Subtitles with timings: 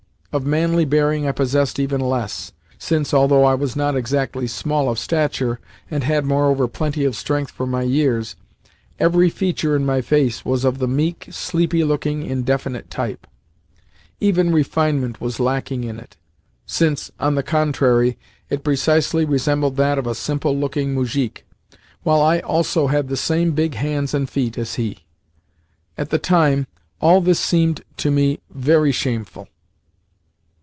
[0.33, 4.97] Of manly bearing I possessed even less, since, although I was not exactly small of
[4.97, 8.37] stature, and had, moreover, plenty of strength for my years,
[8.97, 13.27] every feature in my face was of the meek, sleepy looking, indefinite type.
[14.21, 16.15] Even refinement was lacking in it,
[16.65, 18.17] since, on the contrary,
[18.49, 21.43] it precisely resembled that of a simple looking moujik,
[22.03, 24.99] while I also had the same big hands and feet as he.
[25.97, 26.67] At the time,
[27.01, 29.49] all this seemed to me very shameful.